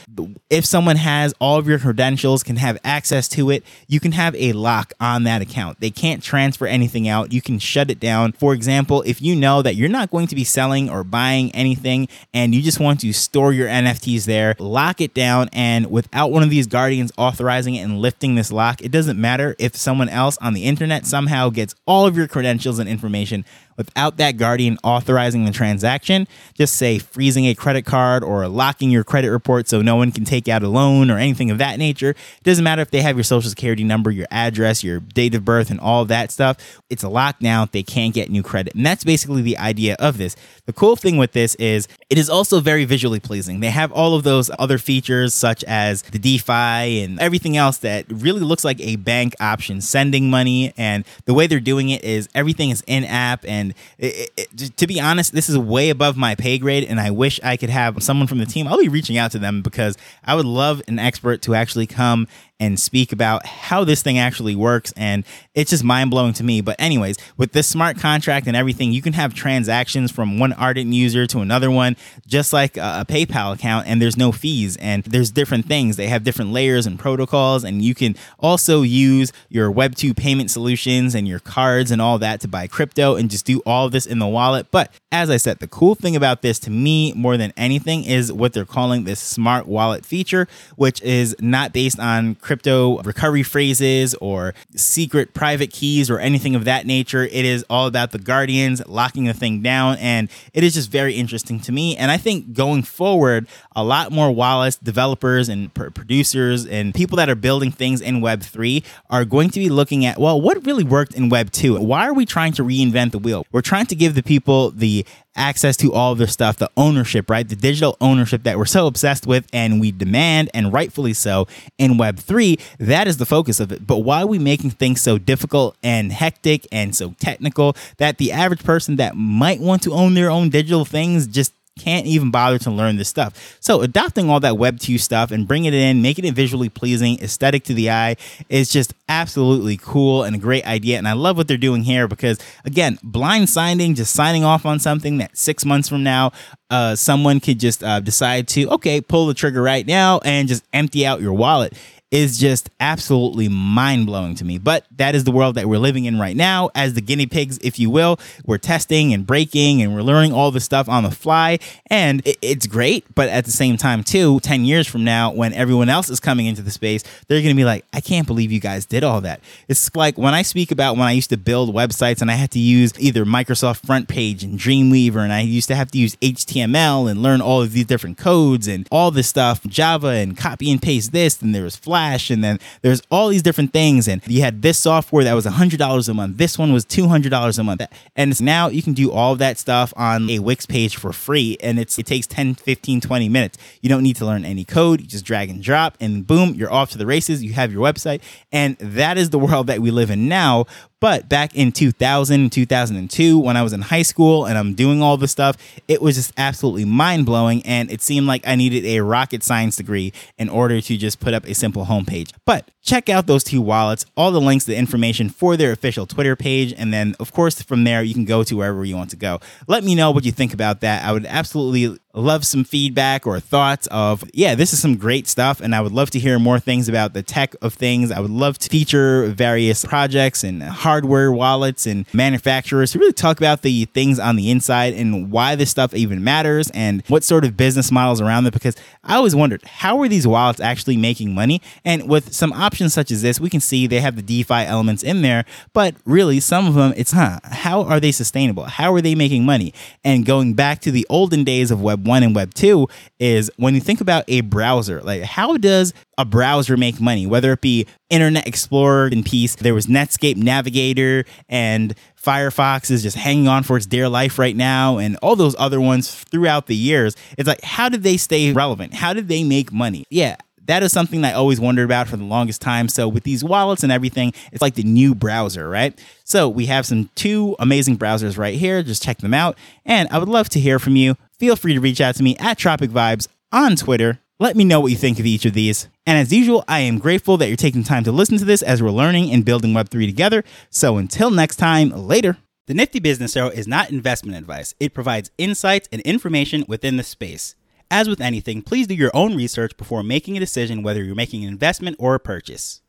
If 0.49 0.65
someone 0.65 0.97
has 0.97 1.33
all 1.39 1.57
of 1.57 1.67
your 1.67 1.79
credentials, 1.79 2.43
can 2.43 2.57
have 2.57 2.77
access 2.83 3.27
to 3.29 3.49
it, 3.49 3.63
you 3.87 3.99
can 3.99 4.11
have 4.13 4.35
a 4.35 4.53
lock 4.53 4.93
on 4.99 5.23
that 5.23 5.41
account. 5.41 5.79
They 5.79 5.89
can't 5.89 6.21
transfer 6.23 6.67
anything 6.67 7.07
out. 7.07 7.33
You 7.33 7.41
can 7.41 7.59
shut 7.59 7.89
it 7.89 7.99
down. 7.99 8.33
For 8.33 8.53
example, 8.53 9.01
if 9.05 9.21
you 9.21 9.35
know 9.35 9.61
that 9.61 9.75
you're 9.75 9.89
not 9.89 10.11
going 10.11 10.27
to 10.27 10.35
be 10.35 10.43
selling 10.43 10.89
or 10.89 11.03
buying 11.03 11.53
anything 11.53 12.07
and 12.33 12.53
you 12.53 12.61
just 12.61 12.79
want 12.79 13.01
to 13.01 13.11
store 13.13 13.53
your 13.53 13.67
NFTs 13.67 14.25
there, 14.25 14.55
lock 14.59 15.01
it 15.01 15.13
down. 15.13 15.49
And 15.53 15.89
without 15.89 16.31
one 16.31 16.43
of 16.43 16.49
these 16.49 16.67
guardians 16.67 17.11
authorizing 17.17 17.75
it 17.75 17.81
and 17.81 17.99
lifting 17.99 18.35
this 18.35 18.51
lock, 18.51 18.81
it 18.81 18.91
doesn't 18.91 19.19
matter 19.19 19.55
if 19.57 19.75
someone 19.75 20.09
else 20.09 20.37
on 20.37 20.53
the 20.53 20.63
internet 20.63 21.05
somehow 21.05 21.49
gets 21.49 21.75
all 21.85 22.05
of 22.05 22.15
your 22.15 22.27
credentials 22.27 22.79
and 22.79 22.89
information 22.89 23.45
without 23.77 24.17
that 24.17 24.37
guardian 24.37 24.77
authorizing 24.83 25.44
the 25.45 25.51
transaction, 25.51 26.27
just 26.53 26.75
say 26.75 26.99
freezing 26.99 27.45
a 27.45 27.55
credit 27.55 27.83
card 27.83 28.23
or 28.23 28.47
locking 28.47 28.91
your 28.91 29.03
credit 29.03 29.31
report 29.31 29.67
so 29.67 29.81
no 29.81 29.95
one 29.95 30.11
can 30.11 30.23
take 30.23 30.47
out 30.47 30.63
a 30.63 30.69
loan 30.69 31.09
or 31.09 31.17
anything 31.17 31.51
of 31.51 31.57
that 31.57 31.79
nature. 31.79 32.11
It 32.11 32.43
doesn't 32.43 32.63
matter 32.63 32.81
if 32.81 32.91
they 32.91 33.01
have 33.01 33.17
your 33.17 33.23
social 33.23 33.49
security 33.49 33.83
number, 33.83 34.11
your 34.11 34.27
address, 34.31 34.83
your 34.83 34.99
date 34.99 35.35
of 35.35 35.43
birth, 35.43 35.69
and 35.69 35.79
all 35.79 36.05
that 36.05 36.31
stuff. 36.31 36.57
It's 36.89 37.03
a 37.03 37.07
lockdown. 37.07 37.71
They 37.71 37.83
can't 37.83 38.13
get 38.13 38.29
new 38.29 38.43
credit. 38.43 38.75
And 38.75 38.85
that's 38.85 39.03
basically 39.03 39.41
the 39.41 39.57
idea 39.57 39.95
of 39.99 40.17
this. 40.17 40.35
The 40.65 40.73
cool 40.73 40.95
thing 40.95 41.17
with 41.17 41.33
this 41.33 41.55
is 41.55 41.87
it 42.09 42.17
is 42.17 42.29
also 42.29 42.59
very 42.59 42.85
visually 42.85 43.19
pleasing. 43.19 43.59
They 43.59 43.71
have 43.71 43.91
all 43.91 44.15
of 44.15 44.23
those 44.23 44.51
other 44.59 44.77
features, 44.77 45.33
such 45.33 45.63
as 45.63 46.03
the 46.03 46.19
DeFi 46.19 47.03
and 47.03 47.19
everything 47.19 47.57
else 47.57 47.79
that 47.79 48.05
really 48.09 48.41
looks 48.41 48.63
like 48.63 48.79
a 48.79 48.95
bank 48.95 49.35
option, 49.39 49.81
sending 49.81 50.29
money. 50.29 50.73
And 50.77 51.03
the 51.25 51.33
way 51.33 51.47
they're 51.47 51.59
doing 51.59 51.89
it 51.89 52.03
is 52.03 52.29
everything 52.35 52.69
is 52.69 52.83
in 52.87 53.03
app 53.03 53.43
and 53.45 53.65
and 53.65 53.73
it, 53.97 54.31
it, 54.37 54.77
to 54.77 54.87
be 54.87 54.99
honest, 54.99 55.33
this 55.35 55.49
is 55.49 55.57
way 55.57 55.89
above 55.89 56.17
my 56.17 56.35
pay 56.35 56.57
grade. 56.57 56.85
And 56.85 56.99
I 56.99 57.11
wish 57.11 57.39
I 57.43 57.57
could 57.57 57.69
have 57.69 58.01
someone 58.01 58.27
from 58.27 58.37
the 58.37 58.45
team. 58.45 58.67
I'll 58.67 58.79
be 58.79 58.89
reaching 58.89 59.17
out 59.17 59.31
to 59.31 59.39
them 59.39 59.61
because 59.61 59.97
I 60.23 60.35
would 60.35 60.45
love 60.45 60.81
an 60.87 60.99
expert 60.99 61.41
to 61.43 61.55
actually 61.55 61.87
come 61.87 62.27
and 62.59 62.79
speak 62.79 63.11
about 63.11 63.45
how 63.45 63.83
this 63.83 64.01
thing 64.01 64.17
actually 64.17 64.55
works. 64.55 64.93
And 64.95 65.25
it's 65.53 65.71
just 65.71 65.83
mind 65.83 66.09
blowing 66.09 66.33
to 66.33 66.43
me. 66.43 66.61
But, 66.61 66.77
anyways, 66.79 67.17
with 67.37 67.51
this 67.51 67.67
smart 67.67 67.97
contract 67.97 68.47
and 68.47 68.55
everything, 68.55 68.93
you 68.93 69.01
can 69.01 69.13
have 69.13 69.33
transactions 69.33 70.11
from 70.11 70.39
one 70.39 70.53
Argent 70.53 70.93
user 70.93 71.27
to 71.27 71.39
another 71.39 71.69
one, 71.69 71.97
just 72.25 72.53
like 72.53 72.77
a, 72.77 73.05
PayPal 73.05 73.53
account, 73.53 73.87
and 73.87 74.01
there's 74.01 74.17
no 74.17 74.31
fees. 74.31 74.77
And 74.77 75.03
there's 75.03 75.31
different 75.31 75.67
things. 75.67 75.95
They 75.95 76.07
have 76.07 76.23
different 76.23 76.51
layers 76.51 76.87
and 76.87 76.97
protocols, 76.97 77.63
and 77.63 77.81
you 77.81 77.93
can 77.93 78.15
also 78.39 78.81
use 78.81 79.31
your 79.49 79.71
Web2 79.71 80.15
payment 80.17 80.49
solutions 80.49 81.13
and 81.13 81.27
your 81.27 81.39
cards 81.39 81.91
and 81.91 82.01
all 82.01 82.17
that 82.19 82.41
to 82.41 82.47
buy 82.47 82.67
crypto 82.67 83.15
and 83.15 83.29
just 83.29 83.45
do 83.45 83.61
all 83.65 83.89
this 83.89 84.05
in 84.05 84.19
the 84.19 84.27
wallet. 84.27 84.67
But 84.71 84.91
as 85.11 85.29
I 85.29 85.37
said, 85.37 85.59
the 85.59 85.67
cool 85.67 85.95
thing 85.95 86.15
about 86.15 86.41
this 86.41 86.59
to 86.59 86.69
me 86.69 87.13
more 87.13 87.37
than 87.37 87.53
anything 87.55 88.03
is 88.03 88.31
what 88.33 88.53
they're 88.53 88.65
calling 88.65 89.03
this 89.03 89.19
smart 89.19 89.67
wallet 89.67 90.05
feature, 90.05 90.47
which 90.75 91.01
is 91.01 91.35
not 91.39 91.71
based 91.73 91.99
on 91.99 92.35
crypto 92.45 93.01
recovery 93.01 93.43
phrases 93.43 94.13
or 94.15 94.53
secret 94.75 95.33
private 95.33 95.71
keys 95.71 96.09
or 96.09 96.19
anything 96.19 96.55
of 96.55 96.63
that 96.65 96.85
nature. 96.85 97.23
It 97.23 97.43
is 97.43 97.65
all 97.69 97.87
about 97.87 98.11
the 98.11 98.19
guardians 98.19 98.85
locking 98.87 99.25
the 99.25 99.33
thing 99.33 99.61
down. 99.61 99.97
And 99.97 100.29
it 100.53 100.63
is 100.63 100.75
just 100.75 100.91
very 100.91 101.15
interesting 101.15 101.59
to 101.61 101.71
me. 101.71 101.97
And 101.97 102.11
I 102.11 102.17
think 102.17 102.53
going 102.53 102.83
forward, 102.83 103.47
a 103.75 103.83
lot 103.83 104.11
more 104.11 104.31
wallets 104.31 104.77
developers 104.77 105.49
and 105.49 105.73
pr- 105.73 105.89
producers 105.89 106.65
and 106.67 106.93
people 106.93 107.17
that 107.17 107.29
are 107.29 107.35
building 107.35 107.71
things 107.71 107.99
in 107.99 108.21
Web3 108.21 108.83
are 109.09 109.25
going 109.25 109.49
to 109.49 109.59
be 109.59 109.69
looking 109.69 110.05
at, 110.05 110.19
well, 110.19 110.39
what 110.39 110.63
really 110.65 110.83
worked 110.83 111.15
in 111.15 111.29
Web 111.29 111.51
2? 111.51 111.79
Why 111.81 112.07
are 112.07 112.13
we 112.13 112.25
trying 112.25 112.53
to 112.53 112.63
reinvent 112.63 113.11
the 113.11 113.19
wheel? 113.19 113.45
We're 113.51 113.61
trying 113.61 113.87
to 113.87 113.95
give 113.95 114.13
the 114.13 114.23
people 114.23 114.69
the 114.69 115.05
access 115.35 115.77
to 115.77 115.93
all 115.93 116.15
their 116.15 116.27
stuff, 116.27 116.57
the 116.57 116.69
ownership, 116.77 117.29
right? 117.29 117.47
The 117.47 117.55
digital 117.55 117.97
ownership 118.01 118.43
that 118.43 118.57
we're 118.57 118.65
so 118.65 118.87
obsessed 118.87 119.27
with 119.27 119.47
and 119.53 119.79
we 119.79 119.91
demand, 119.91 120.49
and 120.53 120.71
rightfully 120.71 121.13
so, 121.13 121.47
in 121.77 121.93
Web3. 121.93 122.59
That 122.79 123.07
is 123.07 123.17
the 123.17 123.25
focus 123.25 123.59
of 123.59 123.71
it. 123.71 123.85
But 123.85 123.99
why 123.99 124.21
are 124.21 124.27
we 124.27 124.39
making 124.39 124.71
things 124.71 125.01
so 125.01 125.17
difficult 125.17 125.75
and 125.83 126.11
hectic 126.11 126.67
and 126.71 126.95
so 126.95 127.15
technical 127.19 127.75
that 127.97 128.17
the 128.17 128.31
average 128.31 128.63
person 128.63 128.95
that 128.97 129.15
might 129.15 129.59
want 129.59 129.83
to 129.83 129.93
own 129.93 130.13
their 130.13 130.29
own 130.29 130.49
digital 130.49 130.85
things 130.85 131.27
just 131.27 131.53
can't 131.77 132.05
even 132.05 132.31
bother 132.31 132.57
to 132.59 132.71
learn 132.71 132.95
this 132.95 133.09
stuff. 133.09 133.57
So 133.59 133.81
adopting 133.81 134.29
all 134.29 134.39
that 134.39 134.57
Web 134.57 134.79
2 134.79 134.97
stuff 134.97 135.31
and 135.31 135.47
bringing 135.47 135.73
it 135.73 135.73
in, 135.73 136.01
making 136.01 136.25
it 136.25 136.33
visually 136.33 136.69
pleasing, 136.69 137.19
aesthetic 137.19 137.63
to 137.65 137.73
the 137.73 137.89
eye 137.91 138.15
is 138.47 138.69
just 138.69 138.93
absolutely 139.09 139.77
cool 139.77 140.23
and 140.23 140.35
a 140.35 140.39
great 140.39 140.65
idea. 140.65 140.97
And 140.97 141.07
I 141.07 141.13
love 141.13 141.35
what 141.35 141.47
they're 141.47 141.57
doing 141.57 141.83
here 141.83 142.07
because 142.07 142.39
again, 142.63 142.97
blind 143.03 143.49
signing, 143.49 143.93
just 143.95 144.13
signing 144.13 144.43
off 144.43 144.65
on 144.65 144.79
something 144.79 145.17
that 145.17 145.37
six 145.37 145.65
months 145.65 145.89
from 145.89 146.03
now, 146.03 146.31
uh, 146.69 146.95
someone 146.95 147.39
could 147.39 147.59
just 147.59 147.83
uh, 147.83 147.99
decide 147.99 148.47
to, 148.49 148.69
okay, 148.69 149.01
pull 149.01 149.27
the 149.27 149.33
trigger 149.33 149.61
right 149.61 149.85
now 149.85 150.19
and 150.23 150.47
just 150.47 150.63
empty 150.73 151.05
out 151.05 151.21
your 151.21 151.33
wallet 151.33 151.73
is 152.15 152.37
just 152.37 152.69
absolutely 152.79 153.49
mind 153.49 154.05
blowing 154.05 154.35
to 154.35 154.45
me. 154.45 154.57
But 154.57 154.85
that 154.95 155.15
is 155.15 155.25
the 155.25 155.33
world 155.33 155.55
that 155.55 155.67
we're 155.67 155.79
living 155.79 156.05
in 156.05 156.17
right 156.17 156.35
now 156.35 156.69
as 156.73 156.93
the 156.93 157.01
guinea 157.01 157.25
pigs, 157.25 157.57
if 157.61 157.77
you 157.77 157.89
will. 157.89 158.17
We're 158.45 158.57
testing 158.57 159.13
and 159.13 159.27
breaking 159.27 159.81
and 159.81 159.93
we're 159.93 160.01
learning 160.01 160.31
all 160.31 160.49
the 160.49 160.61
stuff 160.61 160.87
on 160.87 161.03
the 161.03 161.11
fly. 161.11 161.59
And 161.87 162.21
it's 162.41 162.67
great. 162.67 163.03
But 163.15 163.27
at 163.27 163.43
the 163.43 163.51
same 163.51 163.75
time, 163.75 164.01
too, 164.01 164.39
10 164.39 164.63
years 164.63 164.87
from 164.87 165.03
now, 165.03 165.29
when 165.29 165.51
everyone 165.51 165.89
else 165.89 166.09
is 166.09 166.21
coming 166.21 166.45
into 166.45 166.61
the 166.61 166.71
space, 166.71 167.03
they're 167.27 167.41
going 167.41 167.53
to 167.53 167.59
be 167.59 167.65
like, 167.65 167.83
I 167.91 167.99
can't 167.99 168.25
believe 168.25 168.49
you 168.49 168.61
guys 168.61 168.85
did 168.85 169.03
all 169.03 169.19
that. 169.19 169.41
It's 169.67 169.93
like 169.93 170.17
when 170.17 170.33
I 170.33 170.41
speak 170.41 170.71
about 170.71 170.95
when 170.95 171.07
I 171.07 171.11
used 171.11 171.31
to 171.31 171.37
build 171.37 171.75
websites 171.75 172.21
and 172.21 172.31
I 172.31 172.35
had 172.35 172.51
to 172.51 172.59
use 172.59 172.93
either 172.97 173.25
Microsoft 173.25 173.85
Front 173.85 174.07
Page 174.07 174.41
and 174.41 174.57
Dreamweaver, 174.57 175.17
and 175.17 175.33
I 175.33 175.41
used 175.41 175.67
to 175.67 175.75
have 175.75 175.91
to 175.91 175.97
use 175.97 176.15
HTML 176.17 177.11
and 177.11 177.21
learn 177.21 177.41
all 177.41 177.61
of 177.61 177.73
these 177.73 177.85
different 177.85 178.17
codes 178.17 178.69
and 178.69 178.87
all 178.89 179.11
this 179.11 179.27
stuff, 179.27 179.63
Java 179.63 180.07
and 180.07 180.37
copy 180.37 180.71
and 180.71 180.81
paste 180.81 181.11
this, 181.11 181.41
and 181.41 181.53
there 181.53 181.63
was 181.63 181.75
Flash 181.75 182.04
Flash, 182.05 182.29
and 182.29 182.43
then 182.43 182.59
there's 182.81 183.01
all 183.09 183.29
these 183.29 183.41
different 183.41 183.73
things. 183.73 184.07
And 184.07 184.21
you 184.27 184.41
had 184.41 184.61
this 184.61 184.77
software 184.77 185.23
that 185.23 185.33
was 185.33 185.45
$100 185.45 186.09
a 186.09 186.13
month. 186.13 186.37
This 186.37 186.57
one 186.57 186.71
was 186.71 186.85
$200 186.85 187.59
a 187.59 187.63
month. 187.63 187.81
And 188.15 188.41
now 188.41 188.69
you 188.69 188.81
can 188.81 188.93
do 188.93 189.11
all 189.11 189.33
of 189.33 189.39
that 189.39 189.57
stuff 189.57 189.93
on 189.97 190.29
a 190.29 190.39
Wix 190.39 190.65
page 190.65 190.95
for 190.95 191.11
free. 191.11 191.57
And 191.61 191.79
it's 191.79 191.97
it 191.97 192.05
takes 192.05 192.27
10, 192.27 192.55
15, 192.55 193.01
20 193.01 193.29
minutes. 193.29 193.57
You 193.81 193.89
don't 193.89 194.03
need 194.03 194.15
to 194.17 194.25
learn 194.25 194.45
any 194.45 194.65
code. 194.65 195.01
You 195.01 195.07
just 195.07 195.25
drag 195.25 195.49
and 195.49 195.61
drop, 195.61 195.97
and 195.99 196.25
boom, 196.25 196.53
you're 196.55 196.71
off 196.71 196.91
to 196.91 196.97
the 196.97 197.05
races. 197.05 197.43
You 197.43 197.53
have 197.53 197.71
your 197.71 197.81
website. 197.81 198.21
And 198.51 198.77
that 198.77 199.17
is 199.17 199.31
the 199.31 199.39
world 199.39 199.67
that 199.67 199.79
we 199.79 199.91
live 199.91 200.11
in 200.11 200.27
now. 200.27 200.65
But 201.05 201.29
back 201.29 201.55
in 201.55 201.71
2000, 201.71 202.51
2002, 202.51 203.37
when 203.37 203.55
I 203.55 203.61
was 203.61 203.73
in 203.73 203.81
high 203.81 204.01
school 204.01 204.47
and 204.47 204.57
I'm 204.57 204.73
doing 204.73 205.03
all 205.03 205.17
this 205.17 205.31
stuff, 205.31 205.55
it 205.87 206.01
was 206.01 206.15
just 206.15 206.33
absolutely 206.35 206.83
mind 206.83 207.27
blowing. 207.27 207.61
And 207.63 207.91
it 207.91 208.01
seemed 208.01 208.25
like 208.25 208.41
I 208.47 208.55
needed 208.55 208.87
a 208.87 209.01
rocket 209.01 209.43
science 209.43 209.75
degree 209.75 210.13
in 210.39 210.49
order 210.49 210.81
to 210.81 210.97
just 210.97 211.19
put 211.19 211.35
up 211.35 211.45
a 211.45 211.53
simple 211.53 211.85
homepage. 211.85 212.31
But 212.43 212.71
check 212.81 213.07
out 213.07 213.27
those 213.27 213.43
two 213.43 213.61
wallets, 213.61 214.07
all 214.17 214.31
the 214.31 214.41
links, 214.41 214.65
the 214.65 214.75
information 214.75 215.29
for 215.29 215.55
their 215.55 215.71
official 215.71 216.07
Twitter 216.07 216.35
page. 216.35 216.73
And 216.75 216.91
then, 216.91 217.15
of 217.19 217.31
course, 217.31 217.61
from 217.61 217.83
there, 217.83 218.01
you 218.01 218.15
can 218.15 218.25
go 218.25 218.43
to 218.43 218.57
wherever 218.57 218.83
you 218.83 218.95
want 218.95 219.11
to 219.11 219.15
go. 219.15 219.39
Let 219.67 219.83
me 219.83 219.93
know 219.93 220.09
what 220.09 220.25
you 220.25 220.31
think 220.31 220.55
about 220.55 220.81
that. 220.81 221.03
I 221.03 221.11
would 221.11 221.27
absolutely 221.27 221.99
love 222.13 222.45
some 222.45 222.63
feedback 222.63 223.27
or 223.27 223.39
thoughts 223.39 223.87
of, 223.91 224.23
yeah, 224.33 224.55
this 224.55 224.71
is 224.71 224.79
some 224.79 224.95
great 224.95 225.27
stuff. 225.27 225.59
And 225.59 225.75
I 225.75 225.81
would 225.81 225.91
love 225.91 226.09
to 226.11 226.19
hear 226.19 226.39
more 226.39 226.59
things 226.59 226.87
about 226.87 227.13
the 227.13 227.21
tech 227.21 227.55
of 227.61 227.73
things. 227.73 228.11
I 228.11 228.19
would 228.19 228.31
love 228.31 228.57
to 228.59 228.69
feature 228.69 229.27
various 229.27 229.83
projects 229.83 230.43
and 230.43 230.63
hardware 230.95 231.29
wallets 231.29 231.85
and 231.85 232.05
manufacturers 232.13 232.93
to 232.93 232.99
really 232.99 233.11
talk 233.11 233.37
about 233.37 233.63
the 233.63 233.83
things 233.83 234.17
on 234.17 234.37
the 234.37 234.49
inside 234.49 234.93
and 234.93 235.29
why 235.29 235.53
this 235.53 235.69
stuff 235.69 235.93
even 235.93 236.23
matters 236.23 236.71
and 236.73 237.03
what 237.09 237.21
sort 237.21 237.43
of 237.43 237.57
business 237.57 237.91
models 237.91 238.21
around 238.21 238.45
it. 238.45 238.53
Because 238.53 238.77
I 239.03 239.17
always 239.17 239.35
wondered, 239.35 239.61
how 239.65 239.99
are 239.99 240.07
these 240.07 240.25
wallets 240.25 240.61
actually 240.61 240.95
making 240.95 241.35
money? 241.35 241.61
And 241.83 242.07
with 242.07 242.33
some 242.33 242.53
options 242.53 242.93
such 242.93 243.11
as 243.11 243.21
this, 243.21 243.41
we 243.41 243.49
can 243.49 243.59
see 243.59 243.87
they 243.87 243.99
have 243.99 244.15
the 244.15 244.21
DeFi 244.21 244.63
elements 244.63 245.03
in 245.03 245.21
there, 245.21 245.43
but 245.73 245.95
really 246.05 246.39
some 246.39 246.65
of 246.65 246.75
them, 246.75 246.93
it's 246.95 247.11
huh, 247.11 247.41
how 247.43 247.81
are 247.83 247.99
they 247.99 248.13
sustainable? 248.13 248.63
How 248.63 248.93
are 248.93 249.01
they 249.01 249.15
making 249.15 249.43
money? 249.43 249.73
And 250.05 250.25
going 250.25 250.53
back 250.53 250.79
to 250.81 250.91
the 250.91 251.05
olden 251.09 251.43
days 251.43 251.71
of 251.71 251.81
Web 251.81 252.07
1 252.07 252.23
and 252.23 252.33
Web 252.33 252.53
2 252.53 252.87
is 253.19 253.51
when 253.57 253.75
you 253.75 253.81
think 253.81 253.99
about 253.99 254.23
a 254.29 254.39
browser, 254.39 255.01
like 255.01 255.23
how 255.23 255.57
does 255.57 255.93
a 256.17 256.25
browser 256.25 256.77
make 256.77 256.99
money? 257.01 257.27
Whether 257.27 257.53
it 257.53 257.61
be 257.61 257.87
Internet 258.09 258.47
Explorer 258.47 259.07
in 259.07 259.23
peace, 259.23 259.55
there 259.55 259.73
was 259.73 259.87
Netscape 259.87 260.37
Navigator 260.37 261.25
and 261.49 261.95
Firefox 262.21 262.89
is 262.89 263.03
just 263.03 263.17
hanging 263.17 263.47
on 263.47 263.63
for 263.63 263.77
its 263.77 263.85
dear 263.85 264.09
life 264.09 264.39
right 264.39 264.55
now, 264.55 264.97
and 264.97 265.15
all 265.17 265.35
those 265.35 265.55
other 265.59 265.79
ones 265.79 266.13
throughout 266.13 266.65
the 266.65 266.75
years. 266.75 267.15
It's 267.37 267.47
like, 267.47 267.61
how 267.61 267.87
did 267.87 268.01
they 268.01 268.17
stay 268.17 268.51
relevant? 268.51 268.95
How 268.95 269.13
did 269.13 269.27
they 269.27 269.43
make 269.43 269.71
money? 269.71 270.05
Yeah, 270.09 270.37
that 270.65 270.81
is 270.81 270.91
something 270.91 271.23
I 271.23 271.33
always 271.33 271.59
wondered 271.59 271.85
about 271.85 272.07
for 272.07 272.17
the 272.17 272.23
longest 272.23 272.61
time. 272.61 272.89
So 272.89 273.07
with 273.07 273.23
these 273.23 273.43
wallets 273.43 273.83
and 273.83 273.91
everything, 273.91 274.33
it's 274.51 274.61
like 274.61 274.73
the 274.73 274.83
new 274.83 275.13
browser, 275.13 275.69
right? 275.69 275.97
So 276.23 276.49
we 276.49 276.65
have 276.65 276.87
some 276.87 277.09
two 277.13 277.55
amazing 277.59 277.97
browsers 277.97 278.37
right 278.37 278.55
here. 278.55 278.81
Just 278.81 279.03
check 279.03 279.19
them 279.19 279.33
out. 279.33 279.57
And 279.85 280.09
I 280.09 280.17
would 280.17 280.29
love 280.29 280.49
to 280.49 280.59
hear 280.59 280.79
from 280.79 280.95
you. 280.95 281.17
Feel 281.37 281.55
free 281.55 281.73
to 281.75 281.79
reach 281.79 282.01
out 282.01 282.15
to 282.15 282.23
me 282.23 282.35
at 282.37 282.57
Tropic 282.57 282.89
Vibes 282.89 283.27
on 283.51 283.75
Twitter. 283.75 284.19
Let 284.37 284.57
me 284.57 284.65
know 284.65 284.81
what 284.81 284.91
you 284.91 284.97
think 284.97 285.17
of 285.17 285.25
each 285.25 285.45
of 285.45 285.53
these. 285.53 285.87
And 286.05 286.17
as 286.17 286.33
usual, 286.33 286.65
I 286.67 286.81
am 286.81 286.99
grateful 286.99 287.37
that 287.37 287.47
you're 287.47 287.55
taking 287.55 287.83
time 287.83 288.03
to 288.03 288.11
listen 288.11 288.37
to 288.39 288.43
this 288.43 288.61
as 288.61 288.83
we're 288.83 288.91
learning 288.91 289.31
and 289.31 289.45
building 289.45 289.71
Web3 289.71 290.05
together. 290.05 290.43
So 290.69 290.97
until 290.97 291.31
next 291.31 291.55
time, 291.55 291.89
later. 291.91 292.35
The 292.67 292.73
Nifty 292.73 292.99
Business 292.99 293.37
Arrow 293.37 293.47
is 293.47 293.65
not 293.65 293.91
investment 293.91 294.37
advice. 294.37 294.75
It 294.77 294.93
provides 294.93 295.31
insights 295.37 295.87
and 295.89 296.01
information 296.01 296.65
within 296.67 296.97
the 296.97 297.03
space. 297.03 297.55
As 297.89 298.09
with 298.09 298.19
anything, 298.19 298.61
please 298.61 298.87
do 298.87 298.93
your 298.93 299.11
own 299.13 299.37
research 299.37 299.77
before 299.77 300.03
making 300.03 300.35
a 300.35 300.41
decision 300.41 300.83
whether 300.83 301.01
you're 301.01 301.15
making 301.15 301.43
an 301.43 301.49
investment 301.49 301.95
or 301.97 302.13
a 302.13 302.19
purchase. 302.19 302.81